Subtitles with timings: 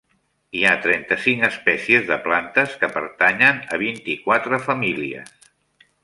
[0.59, 5.29] Hi ha trenta-cinc espècies de plantes que pertanyen a vint-i-quatre famílies.